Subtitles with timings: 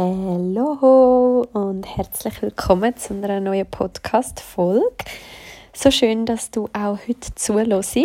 [0.00, 4.94] Hallo und herzlich willkommen zu einer neuen Podcast-Folge.
[5.72, 7.96] So schön, dass du auch heute zuhörst.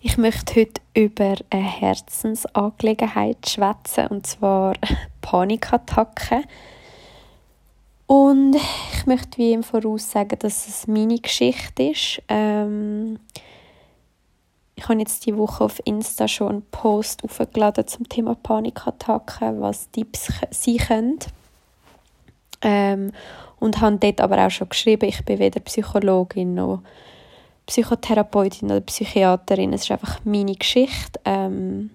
[0.00, 4.74] Ich möchte heute über eine Herzensangelegenheit schwätzen und zwar
[5.20, 6.46] Panikattacken.
[8.08, 12.20] Und ich möchte wie im Voraus sagen, dass es meine Geschichte ist.
[12.26, 13.20] Ähm,
[14.82, 19.88] ich habe jetzt die Woche auf Insta schon einen Post aufgeladen zum Thema Panikattacken, was
[19.92, 21.18] Tipps sein können.
[22.62, 23.12] Ähm,
[23.60, 26.82] und habe dort aber auch schon geschrieben, ich bin weder Psychologin noch
[27.66, 29.72] Psychotherapeutin oder Psychiaterin.
[29.72, 31.20] Es ist einfach meine Geschichte.
[31.24, 31.90] Ähm,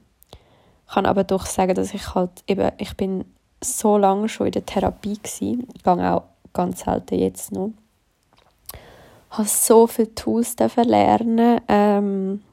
[0.87, 3.25] ich kann aber doch sagen, dass ich halt eben, ich bin
[3.61, 5.67] so lange schon in der Therapie gewesen.
[5.75, 7.71] Ich gehe auch ganz selten jetzt noch.
[9.29, 11.59] Ich habe so viele Tools lernen.
[11.67, 12.43] Ähm,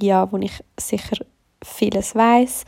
[0.00, 1.24] ja, wo ich sicher
[1.62, 2.64] vieles weiß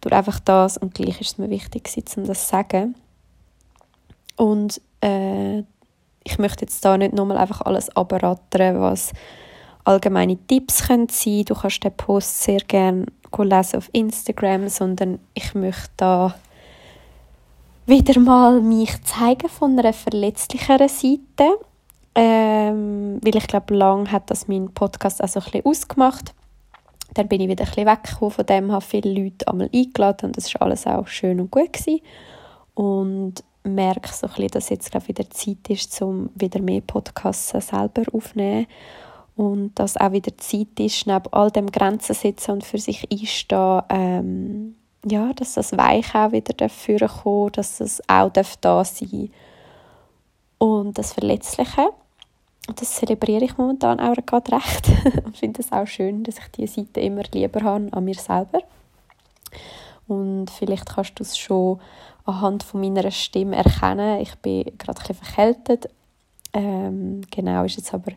[0.00, 2.94] durch einfach das und gleich ist es mir wichtig um das zu sagen.
[4.36, 5.60] Und äh,
[6.24, 9.12] ich möchte jetzt da nicht nochmal einfach alles abrattern, was
[9.84, 11.44] allgemeine Tipps können sein.
[11.44, 13.06] Du kannst den Post sehr gerne
[13.38, 16.34] lesen auf Instagram, sondern ich möchte da
[17.86, 21.58] wieder mal mich zeigen von einer verletzlicheren Seite,
[22.14, 26.34] ähm, weil ich glaube, lang hat das mein Podcast auch so ein bisschen ausgemacht
[27.16, 28.30] dann bin ich wieder ein bisschen weggekommen.
[28.32, 31.72] Von dem, habe viele Leute einmal eingeladen und das war alles auch schön und gut
[31.72, 32.00] gewesen.
[32.74, 37.48] Und merke so ein bisschen, dass jetzt glaube wieder Zeit ist, um wieder mehr Podcasts
[37.48, 38.66] selber aufzunehmen
[39.36, 43.82] und dass auch wieder Zeit ist, neben all dem Grenzen setzen und für sich einstehen,
[43.90, 49.30] ähm, ja, dass das Weich auch wieder dafür kommt, dass es auch da sein.
[50.58, 51.90] Und das Verletzliche
[52.74, 54.90] das zelebriere ich momentan auch gerade recht
[55.24, 58.60] und finde es auch schön, dass ich diese Seite immer lieber habe an mir selber.
[60.08, 61.80] Und vielleicht kannst du es schon
[62.24, 64.20] anhand von meiner Stimme erkennen.
[64.20, 65.88] Ich bin gerade ein bisschen verkältet.
[66.52, 68.12] Ähm, genau, ist jetzt aber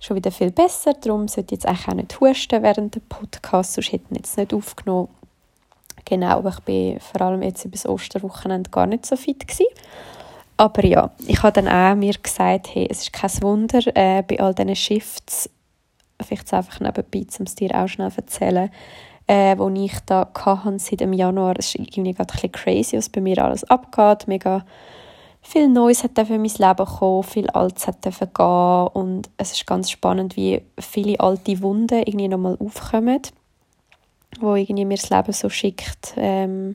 [0.00, 0.94] schon wieder viel besser.
[0.94, 4.54] Darum sollte ich jetzt auch nicht husten während dem Podcast, sonst hätte ich jetzt nicht
[4.54, 5.08] aufgenommen.
[6.04, 9.66] Genau, aber ich bin vor allem jetzt über das Osterwochenende gar nicht so fit gewesen.
[10.56, 14.40] Aber ja, ich habe dann auch mir gesagt, hey, es ist kein Wunder, äh, bei
[14.40, 15.50] all diesen Shifts,
[16.22, 18.70] vielleicht einfach nebenbei, um es dir auch schnell zu erzählen,
[19.26, 22.96] äh, wo ich da hatte, seit dem Januar, es ist irgendwie gerade ein bisschen crazy,
[22.96, 24.64] was bei mir alles abgeht, mega
[25.42, 29.90] viel Neues hat für mein Leben kommen, viel Altes hat gehen und es ist ganz
[29.90, 33.22] spannend, wie viele alte Wunden irgendwie nochmal aufkommen,
[34.40, 36.74] wo irgendwie mir das Leben so schickt, ähm,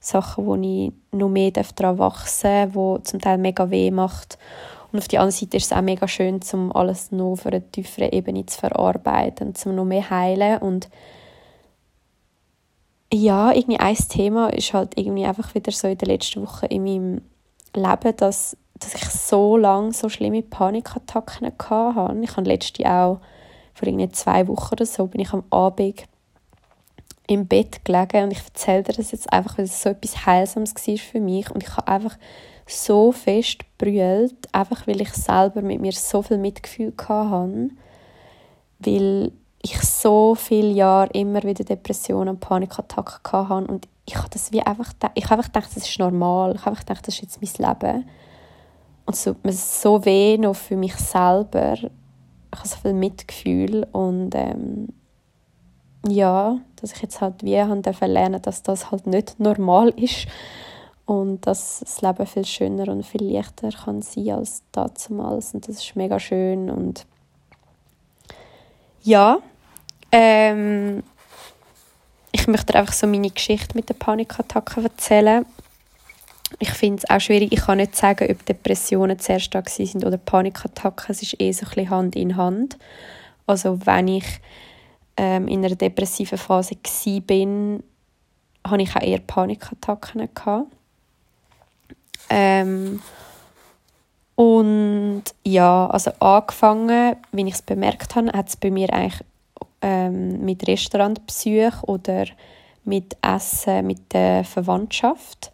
[0.00, 4.38] Sachen, wo ich noch mehr daran wachsen darf, wo zum Teil mega weh macht.
[4.92, 7.70] Und auf der anderen Seite ist es auch mega schön, um alles noch auf einer
[7.70, 10.88] tieferen Ebene zu verarbeiten, um noch mehr heilen und
[13.12, 16.84] ja, irgendwie ein Thema ist halt irgendwie einfach wieder so in der letzten Woche in
[16.84, 17.22] meinem
[17.74, 22.20] Leben, dass, dass ich so lange so schlimme Panikattacken hatte.
[22.20, 23.20] Ich habe letzte auch
[23.72, 26.04] vor irgendwie zwei Wochen oder so bin ich am Abend
[27.28, 30.74] im Bett gelegen und ich erzähle dir das jetzt einfach, weil es so etwas Heilsames
[30.74, 31.50] war für mich.
[31.50, 32.16] Und ich habe einfach
[32.66, 37.70] so fest brüllt, einfach weil ich selber mit mir so viel Mitgefühl hatte,
[38.80, 44.52] weil ich so viele Jahre immer wieder Depressionen und Panikattacken hatte und ich habe das
[44.52, 47.22] wie einfach, ich habe einfach gedacht, das ist normal, ich habe einfach gedacht, das ist
[47.22, 48.08] jetzt mein Leben.
[49.04, 51.82] Und so, so weh noch für mich selber, ich
[52.58, 54.88] habe so viel Mitgefühl und ähm,
[56.06, 60.26] ja, dass ich jetzt halt wie haben lernen dass das halt nicht normal ist
[61.06, 65.76] und dass das Leben viel schöner und viel leichter kann sein als damals und das
[65.76, 67.06] ist mega schön und
[69.02, 69.38] ja,
[70.12, 71.02] ähm,
[72.32, 75.46] ich möchte einfach so meine Geschichte mit den Panikattacken erzählen.
[76.58, 80.18] Ich finde es auch schwierig, ich kann nicht sagen, ob Depressionen zuerst da sind oder
[80.18, 82.78] Panikattacken, es ist eh so ein bisschen Hand in Hand.
[83.46, 84.26] Also wenn ich
[85.18, 87.80] ähm, in einer depressiven Phase war,
[88.70, 90.28] hatte ich auch eher Panikattacken.
[92.30, 93.02] Ähm,
[94.36, 99.24] und ja, also angefangen, wie ich es bemerkt habe, hat es bei mir eigentlich
[99.82, 102.26] ähm, mit Restaurantbesuch oder
[102.84, 105.52] mit Essen mit der Verwandtschaft.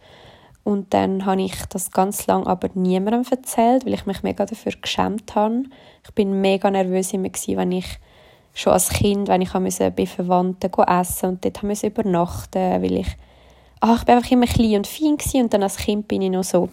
[0.63, 4.73] Und dann habe ich das ganz lange aber niemandem erzählt, weil ich mich mega dafür
[4.81, 5.65] geschämt habe.
[6.05, 7.99] Ich bin mega nervös immer wenn ich
[8.55, 13.17] schon als Kind, wenn ich bei Verwandten essen und dort musste übernachten, weil ich,
[13.81, 16.31] ach, ich war einfach immer klein und fein gewesen, und dann als Kind bin ich
[16.31, 16.71] noch so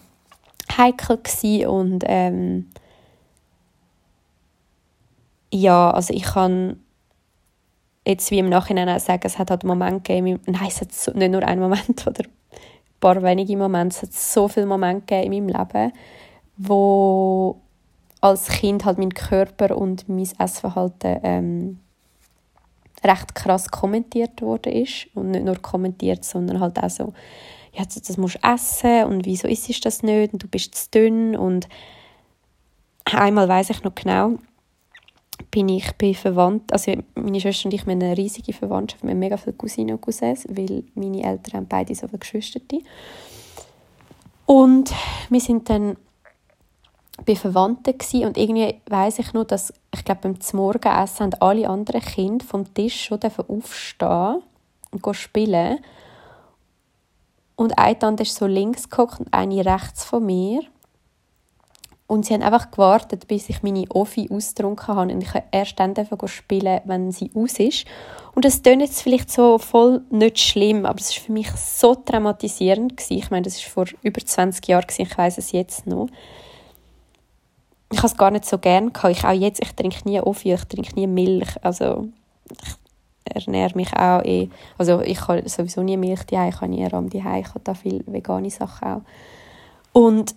[0.76, 1.18] heikel
[1.66, 2.70] und ähm,
[5.52, 6.80] ja, also ich kann
[8.06, 11.14] jetzt wie im Nachhinein auch sagen, es hat halt einen Moment gegeben, nein, es hat
[11.14, 12.24] nicht nur einen Moment oder
[13.02, 13.96] paar wenige Momente.
[13.96, 15.92] Es hat so viele Momente in meinem Leben,
[16.56, 17.60] wo
[18.22, 21.80] als Kind halt mein Körper und mein Essverhalten ähm,
[23.04, 25.08] recht krass kommentiert worden ist.
[25.14, 27.12] Und nicht nur kommentiert, sondern halt auch so,
[27.74, 30.90] ja, das musst du essen und wieso isst du das nicht und du bist zu
[30.92, 31.36] dünn.
[31.36, 31.68] Und
[33.04, 34.38] einmal weiß ich noch genau,
[35.50, 39.18] bin ich bei Verwandten, also meine Schwester und ich haben eine riesige Verwandtschaft, wir haben
[39.18, 42.60] mega viele Cousinen und Cousins, weil meine Eltern haben beide so viele Geschwister.
[44.46, 44.92] Und
[45.28, 45.96] wir sind dann
[47.24, 51.68] bei Verwandten gewesen, und irgendwie weiß ich noch, dass ich glaube beim Morgenessen haben alle
[51.68, 54.42] anderen Kinder vom Tisch schon aufstehen
[54.90, 55.78] und spielen
[57.56, 60.62] und eine Tante ist so links geguckt und eine rechts von mir
[62.12, 65.80] und sie haben einfach gewartet, bis ich meine Offi ausgetrunken habe und ich kann erst
[65.80, 65.94] dann
[66.26, 67.86] spielen, wenn sie aus ist.
[68.34, 71.94] Und das klingt jetzt vielleicht so voll nicht schlimm, aber es war für mich so
[71.94, 72.98] traumatisierend.
[72.98, 73.16] Gewesen.
[73.16, 75.02] Ich meine, das war vor über 20 Jahren, gewesen.
[75.02, 76.08] ich weiß es jetzt noch
[77.92, 79.16] ich habe es gar nicht so gerne gehabt.
[79.16, 81.48] Ich auch jetzt, ich trinke nie Offi, ich trinke nie Milch.
[81.62, 82.08] Also
[83.24, 84.48] ich ernähre mich auch eh,
[84.78, 87.74] also ich habe sowieso nie Milch die ich habe nie Rahm die ich habe da
[87.74, 89.02] viele vegane Sachen auch.
[89.92, 90.34] Und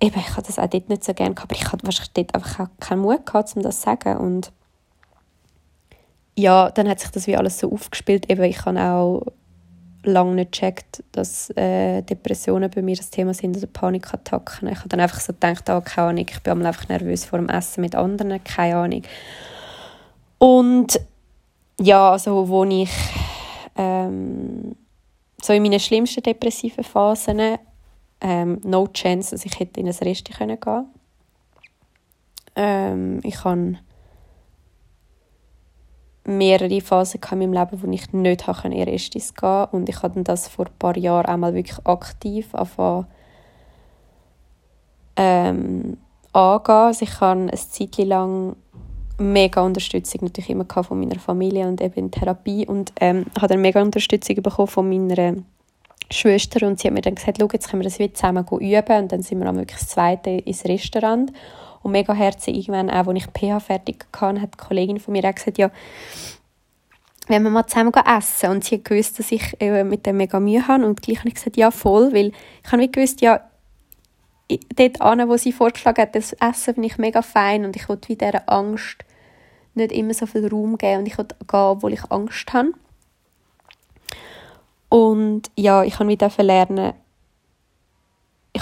[0.00, 2.34] eben, ich habe das auch dort nicht so gerne gehabt, aber ich hatte wahrscheinlich dort
[2.34, 4.16] einfach keinen Mut gehabt, um das zu sagen.
[4.18, 4.52] Und
[6.36, 8.30] ja, dann hat sich das wie alles so aufgespielt.
[8.30, 9.22] Eben, ich habe auch
[10.12, 14.68] lange nicht gecheckt, dass äh, Depressionen bei mir das Thema sind oder Panikattacken.
[14.68, 17.48] Ich habe dann einfach so gedacht, oh, keine Ahnung, ich bin einfach nervös vor dem
[17.48, 19.02] Essen mit anderen, keine Ahnung.
[20.38, 21.00] Und
[21.80, 22.90] ja, also wo ich
[23.76, 24.76] ähm,
[25.42, 27.58] so in meinen schlimmsten depressiven Phasen
[28.20, 30.86] ähm, no chance, dass ich hätte in ein Rest gehen können.
[32.56, 33.76] Ähm, ich habe
[36.26, 39.76] mehrere Phasen in meinem Leben, wo ich nicht in Erstis gehen konnte.
[39.76, 43.06] Und ich habe das vor ein paar Jahren einmal wirklich aktiv angefangen
[45.16, 45.96] ähm,
[46.32, 46.74] angehen.
[46.74, 48.56] Also ich habe eine Zeit lang
[49.18, 53.62] mega Unterstützung natürlich immer von meiner Familie und eben in Therapie und ähm, habe dann
[53.62, 55.36] mega Unterstützung bekommen von meiner
[56.10, 59.02] Schwester und sie hat mir dann gesagt, schau, jetzt können wir das wieder zusammen üben
[59.02, 61.32] und dann sind wir dann wirklich das zweite ins Restaurant
[61.86, 62.56] und mega herzig.
[62.56, 65.70] Irgendwann auch, als ich PH fertig hatte, hat die Kollegin von mir auch gesagt, ja,
[67.28, 68.50] wenn wir mal zusammen essen.
[68.50, 70.86] Und sie hat gewusst, dass ich äh, mit dem mega Mühe habe.
[70.86, 72.32] Und gleich habe ich gesagt, ja voll, weil
[72.64, 73.40] ich habe gewusst, ja,
[74.76, 77.64] dort an, wo sie vorgeschlagen hat, das Essen finde ich mega fein.
[77.64, 79.04] Und ich wollte wieder dieser Angst
[79.74, 81.00] nicht immer so viel Raum geben.
[81.00, 82.72] Und ich wollte gehen, obwohl ich Angst habe.
[84.88, 86.94] Und ja, ich habe wieder lernen,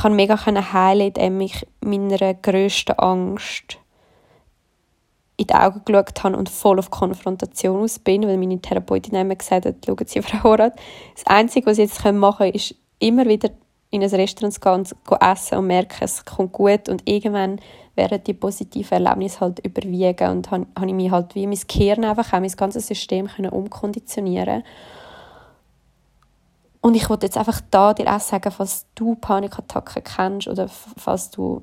[0.05, 3.79] habe mega heilen, indem ich meiner grössten Angst
[5.37, 9.35] in die Augen geschaut habe und voll auf Konfrontation aus bin, weil meine Therapeutin immer
[9.35, 10.75] gesagt hat, schauen Sie, Frau Horath,
[11.15, 13.51] das Einzige, was Sie jetzt machen können, ist immer wieder
[13.91, 17.61] in ein Restaurant zu gehen und zu essen und merken, es kommt gut und irgendwann
[17.95, 22.05] werden die positiven Erlebnisse halt überwiegen und habe, habe ich mich halt wie mein Gehirn
[22.05, 24.65] einfach, auch mein ganzes System können umkonditionieren
[26.85, 31.31] und ich wollte jetzt einfach da dir auch sagen, falls du Panikattacken kennst oder falls
[31.31, 31.63] du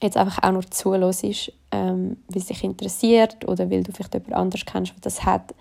[0.00, 1.24] jetzt einfach auch nur zuhörst,
[1.72, 5.52] ähm, weil es dich interessiert oder weil du vielleicht jemand anders kennst, der das hat.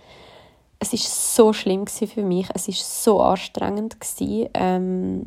[0.78, 3.98] Es ist so schlimm für mich, es ist so anstrengend
[4.54, 5.26] ähm,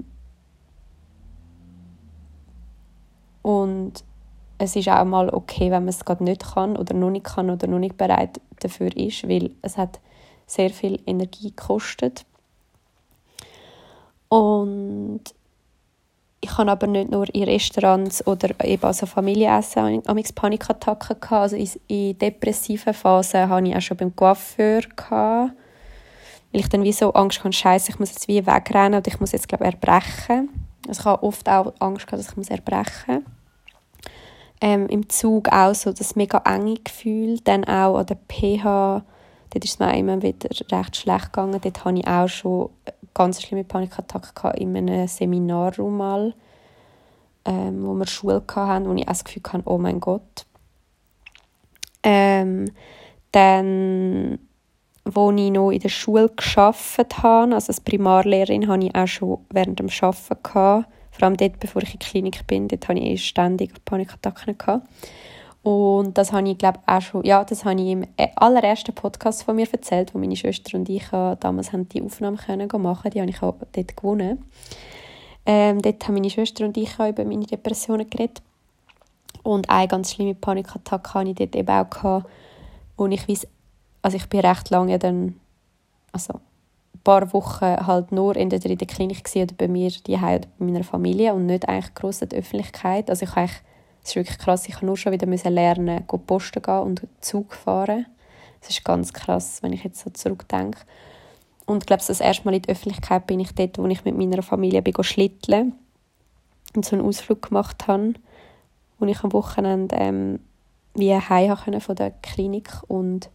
[3.42, 4.04] und
[4.58, 7.50] es ist auch mal okay, wenn man es gerade nicht kann oder noch nicht kann
[7.50, 9.98] oder noch nicht bereit dafür ist, weil es hat
[10.46, 12.24] sehr viel Energie gekostet
[14.34, 15.20] und
[16.40, 21.54] ich habe aber nicht nur in Restaurants oder eben also Familienessen amigs Panikattacken gehabt.
[21.54, 25.52] Also in, depressiven Phasen hatte ich auch schon beim Coiffeur gehabt,
[26.52, 29.20] weil ich dann wie so Angst hatte, Scheiße, ich muss jetzt wie wegrennen oder ich
[29.20, 30.50] muss jetzt glaube erbrechen.
[30.88, 33.24] Also ich habe oft auch Angst gehabt, dass ich muss erbrechen.
[34.60, 39.04] Ähm, Im Zug auch so das mega enge Gefühl, dann auch an der PH,
[39.50, 41.60] dort ist es mir immer wieder recht schlecht gegangen.
[41.62, 42.70] Dort hatte ich auch schon
[43.14, 46.34] ganz schlimme Panikattacken in einem Seminarraum mal,
[47.44, 50.46] ähm, wo wir Schule hatten, wo ich das Gefühl hatte, oh mein Gott.
[52.02, 52.66] Ähm,
[53.32, 54.38] dann,
[55.04, 59.38] wo ich noch in der Schule gearbeitet habe, also als Primarlehrerin, hatte ich auch schon
[59.50, 60.86] während dem Arbeiten.
[61.10, 64.58] Vor allem dort, bevor ich in die Klinik bin, dort hatte ich eh ständig Panikattacken
[64.58, 64.86] gehabt.
[65.64, 69.44] Und das habe ich, glaube auch schon, ja, das habe ich im äh, allerersten Podcast
[69.44, 73.20] von mir erzählt, wo meine Schwester und ich damals haben die Aufnahmen können machen Die
[73.20, 74.44] habe ich auch dort gewonnen.
[75.46, 78.42] Ähm, dort haben meine Schwester und ich auch über meine Depressionen geredet.
[79.42, 82.28] Und eine ganz schlimme Panikattacke hatte ich dort eben auch gehabt,
[82.98, 83.46] wo ich weiss,
[84.02, 85.40] also ich bin recht lange dann,
[86.12, 86.40] also
[87.04, 91.34] paar Wochen halt nur in der Klinik oder bei mir die oder bei meiner Familie
[91.34, 93.10] und nicht eigentlich gross in der Öffentlichkeit.
[93.10, 93.56] Also ich eigentlich,
[94.04, 97.54] es ist wirklich krass, ich habe nur schon wieder lernen, go posten gehen und Zug
[97.54, 98.04] fahren.
[98.60, 100.78] Das ist ganz krass, wenn ich jetzt so zurückdenke.
[101.64, 104.16] Und ich glaube, das erste Mal in der Öffentlichkeit bin ich dort, wo ich mit
[104.16, 105.72] meiner Familie bin schlitteln
[106.76, 108.14] und so einen Ausflug gemacht habe,
[108.98, 110.40] wo ich am Wochenende ähm,
[110.94, 113.30] wie heim von der Klinik und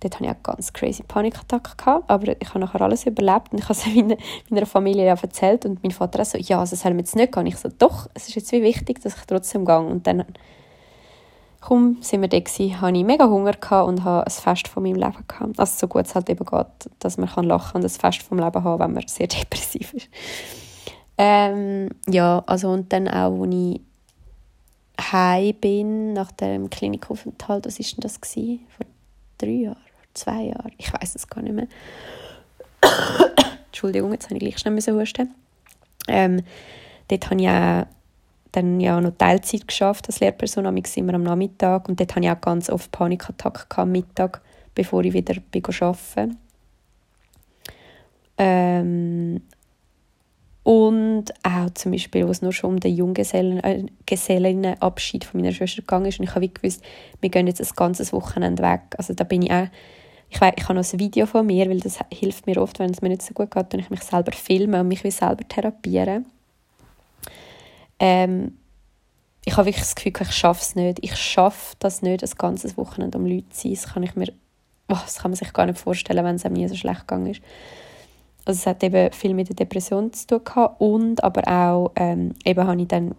[0.00, 3.58] dort hatte ich auch ganz crazy Panikattacken gehabt, aber ich habe nachher alles überlebt und
[3.58, 4.16] ich habe es meiner,
[4.50, 7.32] meiner Familie ja erzählt und mein Vater auch so, ja, also sollen wir jetzt nicht
[7.32, 7.46] gehen?
[7.46, 9.78] Ich so, doch, es ist jetzt wie wichtig, dass ich trotzdem gehe.
[9.78, 10.24] Und dann,
[11.60, 14.96] komm, sind wir da gewesen, hatte ich mega Hunger und habe ein Fest von meinem
[14.96, 15.58] Leben gehabt.
[15.58, 16.66] Also so gut es halt eben geht,
[16.98, 20.08] dass man kann lachen und ein Fest vom Leben haben, wenn man sehr depressiv ist.
[21.18, 23.80] Ähm, ja, also und dann auch, als ich
[25.12, 28.20] heim bin nach dem Klinikaufenthalt, was war denn das?
[28.20, 28.66] Gewesen?
[28.68, 28.86] Vor
[29.38, 29.85] drei Jahren?
[30.16, 31.68] Zwei Jahren, ich weiß es gar nicht mehr.
[33.66, 35.34] Entschuldigung, jetzt habe ich gleich schnell husten.
[36.08, 36.42] Ähm,
[37.08, 37.86] dort habe ich auch
[38.52, 41.88] dann ja noch Teilzeit geschafft als Lehrperson, immer am Nachmittag.
[41.88, 44.40] Und dort hatte ich auch ganz oft Panikattacken am Mittag,
[44.74, 46.38] bevor ich wieder bin arbeiten
[48.38, 49.42] ähm,
[50.62, 55.82] und auch zum Beispiel, wo es nur schon um den Junggesellenabschied äh, von meiner Schwester
[55.82, 56.18] gegangen ist.
[56.18, 56.82] Und ich habe gewusst,
[57.20, 58.80] wir gehen jetzt ein ganzes Wochenende weg.
[58.98, 59.68] Also da bin ich auch
[60.28, 63.02] ich, ich habe noch ein Video von mir, weil das hilft mir oft, wenn es
[63.02, 66.26] mir nicht so gut geht, wenn ich mich selber filme und mich wie selber therapieren.
[67.98, 68.58] Ähm,
[69.44, 70.98] ich habe wirklich das Gefühl, ich schaffe es nicht.
[71.02, 73.74] Ich schaffe das nicht, ein ganzes Wochenende um Leute zu sein.
[73.74, 74.32] Das kann, ich mir,
[74.88, 77.28] oh, das kann man sich gar nicht vorstellen, wenn es einem nie so schlecht gegangen
[77.28, 77.40] ist.
[78.44, 82.34] Also es hat eben viel mit der Depression zu tun gehabt und aber auch ähm,
[82.44, 83.14] eben habe ich dann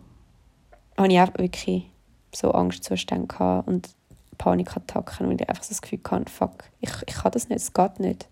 [0.97, 1.89] habe ich auch wirklich
[2.33, 3.89] so Angstzustände gehabt und
[4.37, 7.73] Panikattacken und ich einfach so das Gefühl hatte, fuck, ich, ich kann das nicht, es
[7.73, 8.27] geht nicht.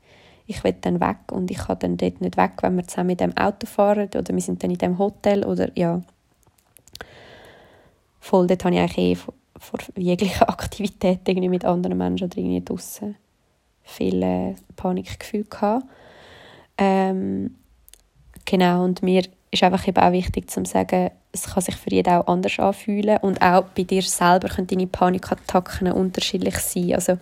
[0.48, 3.20] Ich will dann weg und ich kann dann dort nicht weg, wenn wir zusammen mit
[3.20, 6.02] dem Auto fahren oder wir sind dann in dem Hotel oder ja.
[8.20, 12.64] Voll, dort habe ich eigentlich eh vor, jeglicher Aktivität irgendwie mit anderen Menschen oder irgendwie
[12.64, 13.16] draussen
[13.86, 15.86] viele Panikgefühle gehabt.
[16.78, 17.56] Ähm,
[18.46, 19.24] genau, und mir
[19.56, 23.18] ist einfach eben auch wichtig zu sagen, es kann sich für jeden auch anders anfühlen
[23.18, 26.94] und auch bei dir selber können deine Panikattacken unterschiedlich sein.
[26.94, 27.18] Also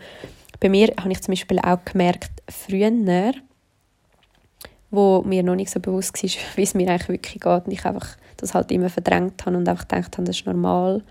[0.59, 2.91] bei mir habe ich zum Beispiel auch gemerkt, früher,
[4.91, 7.85] wo mir noch nicht so bewusst war, wie es mir eigentlich wirklich geht und ich
[7.85, 11.03] einfach das halt immer verdrängt habe und einfach gedacht habe, das ist normal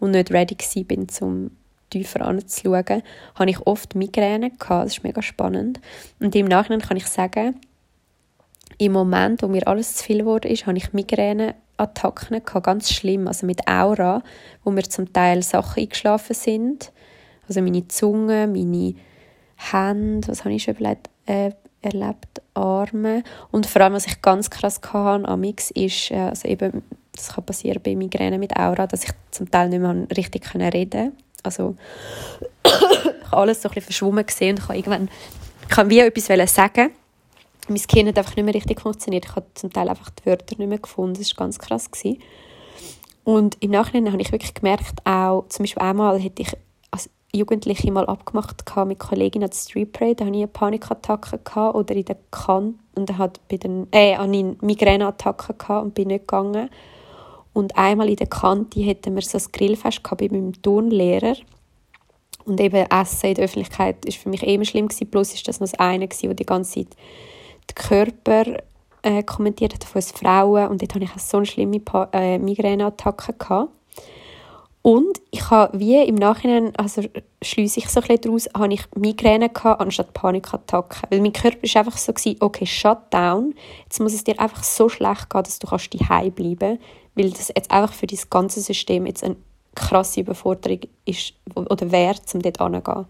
[0.00, 1.50] und nicht ready bin, um
[1.90, 3.02] tiefer anzuschauen,
[3.34, 4.86] habe ich oft Migräne gehabt.
[4.86, 5.80] Das ist mega spannend.
[6.20, 7.56] Und im Nachhinein kann ich sagen,
[8.78, 13.28] im Moment, wo mir alles zu viel wurde, ist, habe ich Migräneattacken gehabt, ganz schlimm,
[13.28, 14.22] also mit Aura,
[14.64, 16.92] wo mir zum Teil Sachen eingeschlafen sind,
[17.48, 18.94] also meine Zunge, meine
[19.56, 23.22] Hände, was habe ich schon überlegt, äh, erlebt, Arme.
[23.50, 26.82] Und vor allem, was ich ganz krass hatte amix ist, äh, also eben,
[27.14, 31.12] das kann passieren bei Migräne mit Aura, dass ich zum Teil nicht mehr richtig reden
[31.42, 31.76] also
[32.64, 32.72] ich
[33.30, 35.08] habe alles so ein bisschen verschwommen gesehen und ich irgendwann
[35.68, 36.90] kann wie etwas sagen
[37.68, 39.26] mein Gehirn hat einfach nicht mehr richtig funktioniert.
[39.26, 41.18] Ich habe zum Teil einfach die Wörter nicht mehr gefunden.
[41.18, 41.90] Das war ganz krass.
[41.90, 42.20] Gewesen.
[43.24, 46.56] Und im Nachhinein habe ich wirklich gemerkt, auch zum Beispiel einmal hätte ich
[46.90, 51.38] als Jugendliche mal abgemacht mit Kolleginnen an der Street Parade, da hatte ich eine Panikattacke
[51.38, 56.08] gehabt, oder in der Kante und dann hat bei den, äh, eine Migräneattacke und bin
[56.08, 56.70] nicht gegangen.
[57.52, 61.36] Und einmal in der Kante hatten wir so ein Grillfest gehabt bei meinem Turnlehrer.
[62.46, 65.10] Und eben Essen in der Öffentlichkeit war für mich eh immer schlimm gewesen.
[65.10, 66.96] Plus ist das noch das eine gewesen, die ganze Zeit
[67.70, 68.44] die Körper
[69.02, 73.32] äh, kommentiert hat von Frauen und dort hatte ich so eine schlimme pa äh, Migräneattacke
[73.34, 73.72] gehabt.
[74.82, 77.02] Und ich habe wie im Nachhinein, also
[77.42, 81.02] schließe ich so ein daraus, habe ich Migräne gehabt anstatt Panikattacken.
[81.10, 84.62] Weil mein Körper war einfach so, gewesen, okay, shut down, jetzt muss es dir einfach
[84.62, 86.78] so schlecht gehen, dass du kannst daheim bleiben
[87.18, 89.36] weil das jetzt einfach für das ganze System jetzt eine
[89.74, 93.06] krasse Überforderung ist oder wäre, um dort hinzugehen.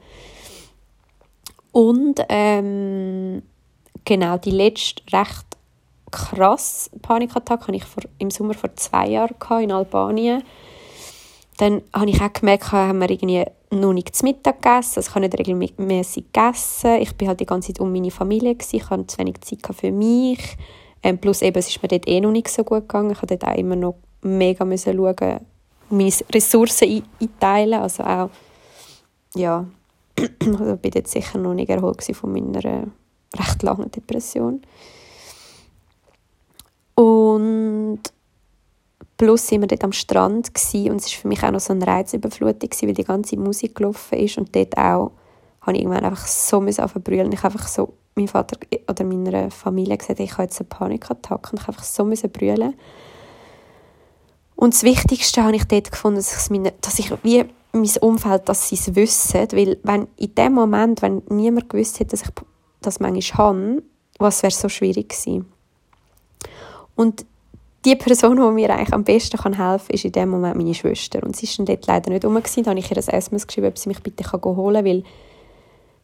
[1.73, 3.43] Und ähm,
[4.05, 5.47] Genau, die letzte recht
[6.11, 10.43] krass Panikattacke hatte ich vor, im Sommer vor zwei Jahren in Albanien.
[11.59, 15.15] Dann habe ich auch gemerkt, haben wir irgendwie noch nicht zu Mittag gegessen, also ich
[15.15, 17.01] habe nicht regelmäßig gegessen.
[17.01, 18.77] Ich bin halt die ganze Zeit um meine Familie, gewesen.
[18.77, 20.57] ich hatte zu wenig Zeit für mich.
[21.03, 23.11] Ähm, plus eben, es ist mir dort eh noch nicht so gut gegangen.
[23.11, 25.41] Ich musste dort auch immer noch mega müssen schauen,
[25.91, 28.31] meine Ressourcen einteilen, also auch,
[29.35, 29.67] ja,
[30.41, 32.87] also bin dort sicher noch nicht erholt von meiner
[33.37, 34.63] recht lange Depression.
[36.95, 38.01] Und
[39.17, 41.87] plus sind wir dort am Strand und es war für mich auch noch so eine
[41.87, 45.13] Reizüberflutung, weil die ganze Musik gelaufen ist und dort auch
[45.61, 47.33] habe ich irgendwann einfach so verbrüllen.
[47.33, 48.59] Ich einfach so mein Vater
[48.89, 52.75] oder meiner Familie gesagt, ich habe jetzt eine Panikattacke und ich einfach so brüllen.
[54.57, 58.49] Und das Wichtigste habe ich dort gefunden, dass, ich meine, dass ich wie mein Umfeld,
[58.49, 62.31] dass sie es wissen, weil wenn in dem Moment, wenn niemand gewusst hätte, dass ich
[62.81, 63.83] das manchmal habe,
[64.19, 65.47] was wäre so schwierig gewesen.
[66.95, 67.25] Und
[67.85, 71.23] die Person, die mir eigentlich am besten helfen kann, ist in dem Moment meine Schwester.
[71.23, 72.35] Und sie ist dann dort leider nicht rum.
[72.35, 75.05] Da habe ich ihr ein SMS geschrieben, ob sie mich bitte holen kann, weil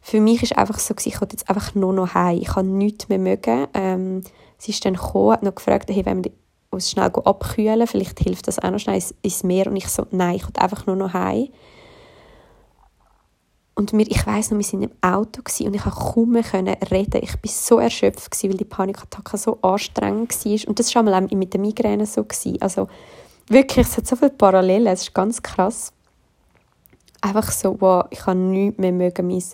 [0.01, 2.37] für mich ist einfach so, ich wollte jetzt einfach nur noch heim.
[2.39, 3.67] Ich kann nichts mehr mögen.
[3.73, 4.21] Ähm,
[4.57, 6.31] sie ist dann gekommen, hat noch gefragt, hey, wenn wir
[6.69, 9.67] uns schnell abkühlen, vielleicht hilft das auch noch schnell ins Meer.
[9.67, 11.49] Und ich so, nein, ich will einfach nur noch heim.
[13.77, 16.43] Und mir, ich weiß noch, wir waren im Auto und ich konnte kaum mehr
[16.91, 17.21] reden.
[17.21, 20.67] Ich war so erschöpft, gewesen, weil die Panikattacke so anstrengend war.
[20.69, 22.23] Und das war auch mit der Migräne so.
[22.23, 22.61] Gewesen.
[22.61, 22.87] Also
[23.49, 25.91] wirklich, es hat so viele Parallelen, es ist ganz krass.
[27.19, 29.29] Einfach so, wow, ich kann nichts mehr mögen.
[29.31, 29.53] Es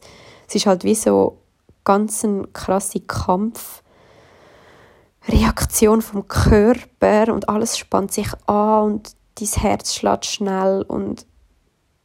[0.54, 1.40] ist halt wie so
[1.84, 3.82] ganz ein krasser Kampf.
[5.28, 11.26] Reaktion vom Körper und alles spannt sich an und dein Herz schlägt schnell und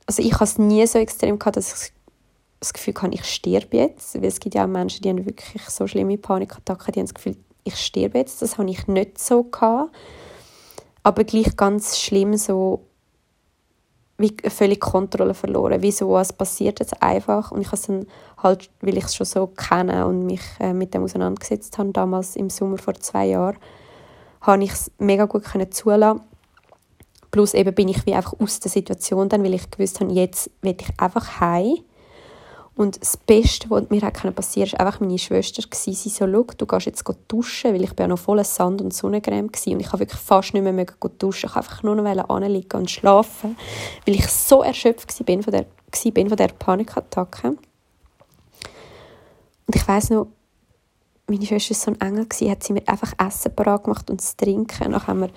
[0.06, 1.95] also ich habe es nie so extrem gehabt, dass ich
[2.60, 4.14] das Gefühl habe, ich sterbe jetzt.
[4.14, 7.14] Weil es gibt ja auch Menschen, die haben wirklich so schlimme Panikattacken, die haben das
[7.14, 8.42] Gefühl, ich sterbe jetzt.
[8.42, 9.94] Das habe ich nicht so gehabt.
[11.02, 12.82] Aber gleich ganz schlimm so
[14.18, 15.82] wie völlig Kontrolle verloren.
[15.82, 17.52] Wieso was passiert jetzt einfach?
[17.52, 18.06] Und ich habe es dann
[18.42, 22.34] halt, weil ich es schon so kenne und mich äh, mit dem auseinandergesetzt habe, damals
[22.36, 23.58] im Sommer vor zwei Jahren,
[24.40, 26.22] habe ich es mega gut können zulassen.
[27.30, 30.50] Plus eben bin ich wie einfach aus der Situation dann, weil ich gewusst habe, jetzt
[30.62, 31.76] will ich einfach heim
[32.76, 35.62] und das Beste, was mir passieren konnte, war einfach meine Schwester.
[35.72, 38.92] Sie so, schau, du gehst jetzt duschen, weil ich bin ja noch voller Sand und
[38.92, 39.72] Sonnencreme war.
[39.72, 40.86] Und ich habe wirklich fast nicht mehr
[41.18, 41.48] duschen.
[41.48, 43.56] Ich wollte einfach nur noch anliegen und schlafen,
[44.04, 47.48] weil ich so erschöpft war von der, war von der Panikattacke.
[47.48, 47.58] Und
[49.74, 50.26] ich weiss noch,
[51.28, 54.36] meine Schwester war so ein Engel, hat sie mir einfach Essen parat gemacht und zu
[54.36, 54.92] trinken.
[54.92, 55.30] Dann haben wir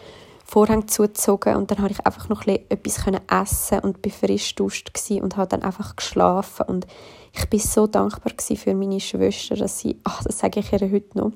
[0.44, 2.98] Vorhang zugezogen und dann habe ich einfach noch etwas
[3.30, 6.86] essen und frisch duscht und habe dann einfach geschlafen und
[7.34, 11.18] ich bin so dankbar für meine Schwester, dass sie, ach, das sage ich ihr heute
[11.18, 11.32] noch,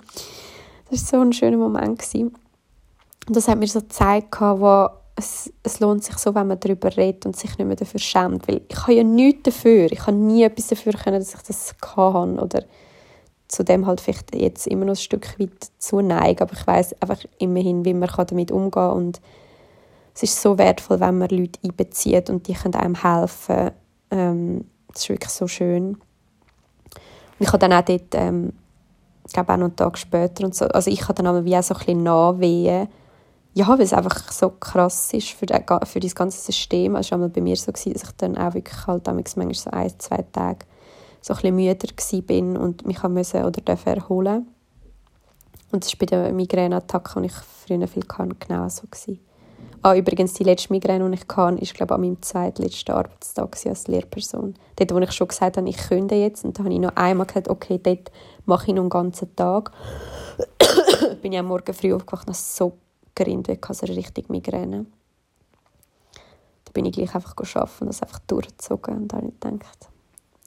[0.89, 2.33] das war so ein schöner Moment gewesen.
[3.27, 6.95] und das hat mir so gezeigt, wo es, es lohnt sich so, wenn man darüber
[6.95, 10.17] redet und sich nicht mehr dafür schämt, weil ich habe ja nichts dafür, ich habe
[10.17, 12.63] nie etwas dafür können, dass ich das kann oder
[13.47, 17.23] zu dem halt vielleicht jetzt immer noch ein Stück weit zuneigen, aber ich weiß einfach
[17.37, 19.21] immerhin, wie man damit umgehen kann und
[20.15, 23.71] es ist so wertvoll, wenn man Leute einbezieht und die können einem helfen.
[24.11, 25.95] Ähm, das ist wirklich so schön.
[25.95, 25.99] Und
[27.39, 28.53] ich habe dann auch dort, ähm,
[29.25, 31.57] ich glaube auch noch einen Tag später und so, also ich habe dann aber wie
[31.57, 32.87] auch so ein bisschen Nachwehen,
[33.55, 36.95] ja, weil es einfach so krass ist für, den, für das ganze System.
[36.95, 39.69] Also es war bei mir so, gewesen, dass ich dann auch wirklich halt manchmal so
[39.69, 40.65] ein, zwei Tage
[41.21, 44.47] so ein bisschen müder bin und mich musste oder durfte erholen.
[45.71, 48.83] Und das war bei der Migräneattacke, die ich früher viel hatte, genau so.
[48.87, 49.19] Gewesen.
[49.85, 53.87] Ah, übrigens, die letzte Migräne, die ich hatte, war glaube an meinem zweitletzten Arbeitstag als
[53.87, 54.55] Lehrperson.
[54.77, 56.45] Dort, wo ich schon gesagt habe, ich könnte jetzt.
[56.45, 58.09] Und da habe ich noch einmal gesagt, okay, dort
[58.45, 59.73] mache ich noch einen ganzen Tag.
[61.21, 62.77] bin ich am Morgen früh aufgewacht und so
[63.13, 64.85] gerinnt, wie also richtig Migräne.
[66.63, 68.95] Da bin ich gleich einfach arbeiten und das einfach durchgezogen.
[68.95, 69.89] Und da habe ich gedacht,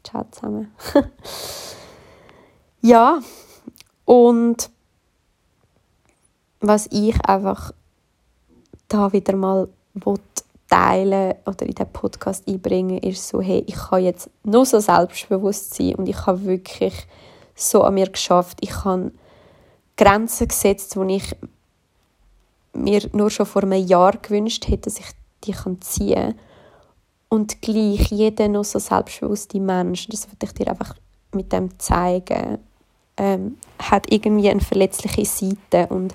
[0.03, 0.72] Ciao zusammen.
[2.81, 3.20] ja,
[4.05, 4.70] und
[6.61, 7.72] was ich einfach
[8.88, 9.68] da wieder mal
[10.68, 15.75] teilen oder in den Podcast einbringen, ist so, hey, ich habe jetzt nur so selbstbewusst
[15.75, 17.07] sein und ich habe wirklich
[17.55, 18.59] so an mir geschafft.
[18.61, 19.12] Ich habe
[19.96, 21.37] Grenzen gesetzt, die ich
[22.75, 25.07] mir nur schon vor einem Jahr gewünscht hätte, dass ich
[25.44, 26.35] die ziehen kann.
[27.29, 30.94] Und gleich, jeder noch so selbstbewusste Mensch, das würde ich dir einfach
[31.33, 32.59] mit dem zeigen,
[33.16, 36.14] ähm, hat irgendwie eine verletzliche Seite und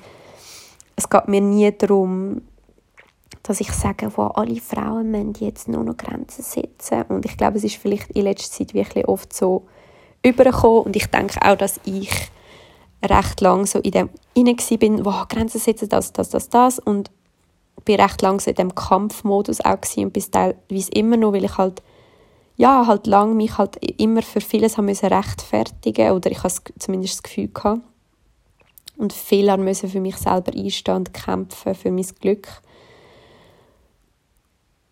[0.96, 2.42] es geht mir nie darum,
[3.52, 7.02] dass ich sage, wo alle Frauen müssen jetzt nur noch Grenzen setzen.
[7.10, 9.68] Und ich glaube, es ist vielleicht in letzter Zeit wirklich oft so
[10.24, 10.84] übergekommen.
[10.84, 12.10] Und ich denke auch, dass ich
[13.04, 16.80] recht lang so in dem inne bin, wo Grenzen setzen, das, das, das, das.
[16.80, 17.12] Und
[17.84, 21.82] bin recht lange in dem Kampfmodus auch und bis teilweise immer noch, weil ich halt
[22.56, 27.16] ja, halt lang mich halt immer für vieles haben müssen rechtfertigen oder ich habe zumindest
[27.16, 27.82] das Gefühl gehabt.
[28.96, 32.62] Und viele müssen für mich selber einstehen und kämpfen für mein Glück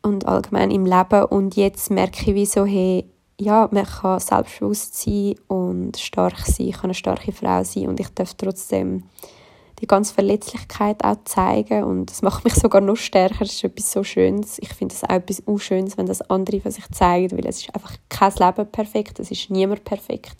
[0.01, 3.05] und allgemein im Leben und jetzt merke ich wie hey,
[3.39, 8.09] ja, man kann selbstbewusst sein und stark sein, kann eine starke Frau sein und ich
[8.09, 9.03] darf trotzdem
[9.81, 13.39] die ganze Verletzlichkeit auch zeigen und das macht mich sogar noch stärker.
[13.39, 14.59] Das ist etwas so Schönes.
[14.59, 17.73] Ich finde es auch etwas Unschönes, wenn das andere von sich zeigen, weil es ist
[17.73, 20.35] einfach kein Leben perfekt, es ist niemand perfekt.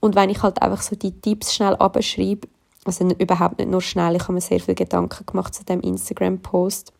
[0.00, 2.46] Und wenn ich halt einfach so die Tipps schnell abschreibe,
[2.84, 6.92] also überhaupt nicht nur schnell, ich habe mir sehr viele Gedanken gemacht zu dem Instagram-Post,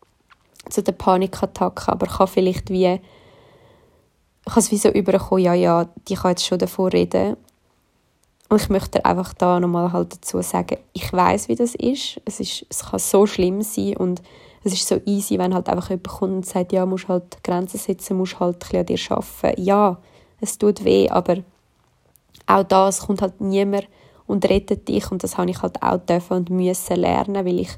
[0.69, 6.15] zu der Panikattacke, aber kann vielleicht wie, habe es wie so überkommen, ja, ja, die
[6.15, 7.37] kann jetzt schon davon reden.
[8.49, 12.21] Und ich möchte einfach da nochmal halt dazu sagen, ich weiß, wie das ist.
[12.23, 12.65] Es, ist.
[12.69, 14.21] es kann so schlimm sein und
[14.63, 17.77] es ist so easy, wenn halt einfach jemand kommt und sagt, ja, musst halt Grenzen
[17.77, 19.61] setzen, musst halt ein an dir arbeiten.
[19.61, 19.97] Ja,
[20.39, 21.37] es tut weh, aber
[22.45, 23.87] auch das kommt halt niemand
[24.27, 27.77] und rettet dich und das habe ich halt auch dürfen und müssen lernen, weil ich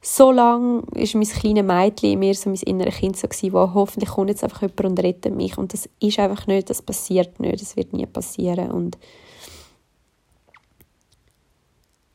[0.00, 3.74] so lange ist mein kleines Mädchen in mir, so mein inneres Kind so gewesen, wo
[3.74, 7.40] hoffentlich kommt jetzt einfach jemand und rettet mich und das ist einfach nicht, das passiert
[7.40, 8.96] nicht, das wird nie passieren und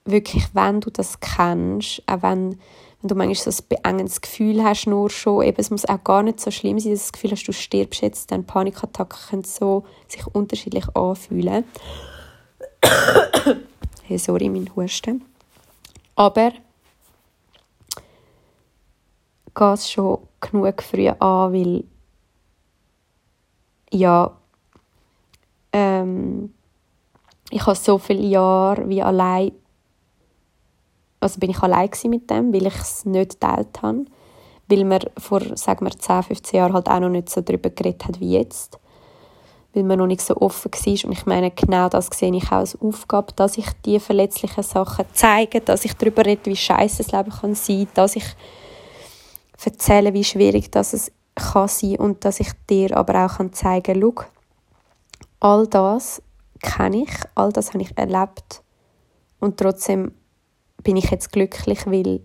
[0.06, 2.60] wirklich, wenn du das kennst, auch wenn,
[3.02, 6.24] wenn du manchmal so ein beengendes Gefühl hast, nur schon, eben, es muss auch gar
[6.24, 9.44] nicht so schlimm sein, dass du das Gefühl hast, du stirbst jetzt, dann Panikattacken können
[9.44, 11.64] so sich unterschiedlich anfühlen.
[14.04, 15.24] hey, sorry, mein Husten.
[16.16, 16.52] Aber
[19.56, 21.84] geht es schon genug früh an, weil
[23.92, 24.32] ja,
[25.72, 26.54] ähm,
[27.50, 29.52] ich habe so viele Jahre wie allein,
[31.20, 34.06] also bin ich allein mit dem, weil ich es nicht geteilt habe,
[34.68, 38.06] weil man vor, sagen wir, 10, 15 Jahren halt auch noch nicht so darüber geredet
[38.06, 38.80] hat wie jetzt
[39.74, 41.06] weil man noch nicht so offen war.
[41.06, 45.06] Und ich meine, genau das sehe ich auch als Aufgabe, dass ich die verletzlichen Sachen
[45.14, 48.26] zeige, dass ich darüber rede, wie scheiße das Leben kann sein, dass ich
[49.66, 54.00] erzähle, wie schwierig das es kann sein und dass ich dir aber auch kann zeigen
[54.02, 54.26] kann,
[55.40, 56.22] all das
[56.62, 58.62] kenne ich, all das habe ich erlebt
[59.40, 60.14] und trotzdem
[60.84, 62.22] bin ich jetzt glücklich, weil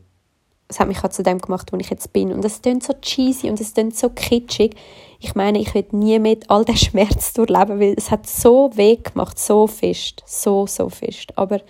[0.68, 2.30] es hat mich halt zu dem gemacht, wo ich jetzt bin.
[2.30, 4.76] Und es klingt so cheesy und es klingt so kitschig.
[5.18, 8.96] Ich meine, ich will nie mit all den Schmerz durchleben, weil es hat so weh
[8.96, 11.32] gemacht, so fest, so, so fest.
[11.36, 11.60] Aber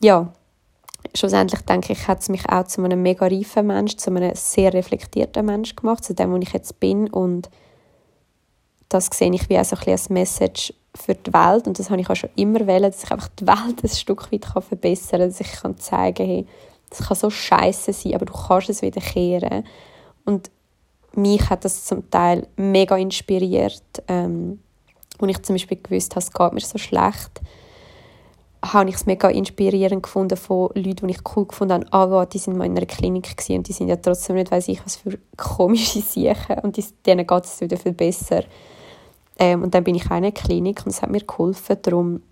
[0.00, 0.32] ja,
[1.18, 4.72] schlussendlich denke ich, hat es mich auch zu einem mega reifen Mensch, zu einem sehr
[4.72, 7.08] reflektierten Mensch gemacht, zu dem, wo ich jetzt bin.
[7.08, 7.50] Und
[8.88, 11.66] das sehe ich wie auch so ein als Message für die Welt.
[11.66, 14.32] Und das habe ich auch schon immer wollen, dass ich einfach die Welt ein Stück
[14.32, 16.46] weit verbessern kann, dass ich kann zeigen kann, hey,
[16.90, 19.64] das kann so scheiße sein, aber du kannst es wieder kehren.
[20.24, 20.50] Und
[21.14, 23.82] mich hat das zum Teil mega inspiriert.
[24.08, 24.60] Ähm,
[25.18, 27.40] und ich zum Beispiel gewusst habe, es geht mir so schlecht,
[28.64, 32.16] habe ich es mega inspirierend gefunden von Leuten, die ich cool gefunden habe.
[32.16, 34.68] Ah, die sind mal in einer Klinik gewesen, und die sind ja trotzdem nicht, weiß
[34.68, 38.44] ich, was für komische Sachen und denen geht es wieder viel besser.
[39.38, 41.76] Ähm, und dann bin ich auch in einer Klinik und es hat mir geholfen.
[41.82, 42.22] Darum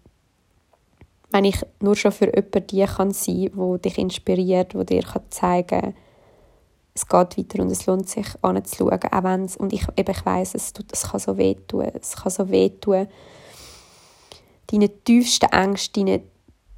[1.31, 5.05] wenn ich nur schon für jemanden die kann sein kann, die dich inspiriert, die dir
[5.31, 5.95] zeigen kann,
[6.95, 10.55] es geht weiter und es lohnt sich anzuschauen, auch wenn es, und ich, ich weiss,
[10.55, 13.07] es, es kann so wehtun, es kann so wehtun,
[14.68, 16.22] deine tiefsten Ängste, deine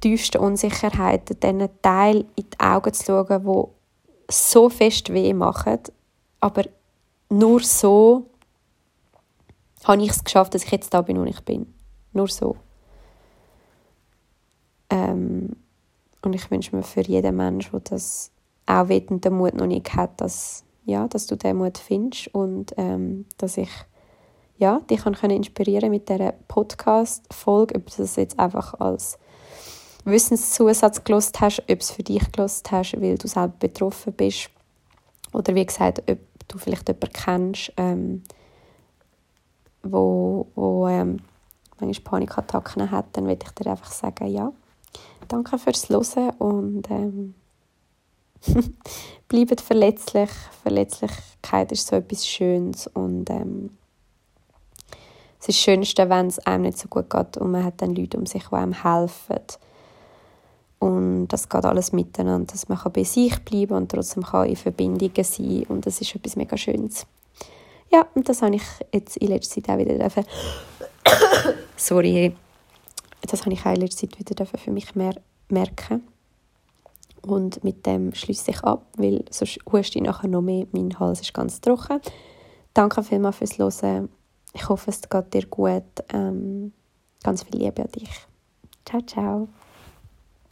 [0.01, 3.75] tiefsten Unsicherheiten, diesen Teil in die Augen zu schauen, wo
[4.29, 5.79] so fest weh machen,
[6.39, 6.63] aber
[7.29, 8.29] nur so
[9.83, 11.73] habe ich es geschafft, dass ich jetzt da bin, wo ich bin.
[12.13, 12.57] Nur so.
[14.89, 15.55] Ähm,
[16.21, 18.31] und ich wünsche mir für jeden Menschen, der das
[18.65, 22.73] auch wetend den Mut noch nicht hat, dass, ja, dass du den Mut findest und
[22.77, 23.69] ähm, dass ich
[24.59, 29.17] ja, dich kann können inspirieren mit dieser Podcast-Folge, ob du das jetzt einfach als
[30.05, 34.51] Wissenszusatz gelost hast, ob es für dich gelost hast, weil du selber betroffen bist
[35.33, 38.23] oder wie gesagt, ob du vielleicht jemanden kennst, ähm,
[39.81, 41.21] wo, wo ähm,
[41.79, 44.51] manchmal Panikattacken hat, dann würde ich dir einfach sagen, ja,
[45.29, 47.35] Danke fürs Hören und ähm,
[49.27, 50.29] bleibt verletzlich.
[50.63, 53.77] Verletzlichkeit ist so etwas Schönes und ähm,
[55.41, 57.95] es ist das Schönste, wenn es einem nicht so gut geht und man hat dann
[57.95, 59.39] Leute um sich, die einem helfen.
[60.79, 65.23] Und das geht alles miteinander, dass man bei sich bleiben und trotzdem kann in Verbindungen
[65.23, 67.05] sein und das ist etwas mega Schönes.
[67.91, 70.25] Ja, und das habe ich jetzt in letzter Zeit auch wieder dürfen.
[71.75, 72.35] Sorry,
[73.21, 75.15] das habe ich auch in letzter Zeit wieder für mich mehr
[75.49, 76.03] merken.
[77.21, 80.67] Und mit dem schließe ich ab, weil sonst hust ich nachher noch mehr.
[80.71, 81.99] Mein Hals ist ganz trocken.
[82.73, 84.09] Danke vielmals fürs Hören.
[84.53, 85.83] Ich hoffe, es geht dir gut.
[86.11, 86.73] Ähm,
[87.23, 88.09] ganz viel Liebe an dich.
[88.85, 89.49] Ciao, ciao.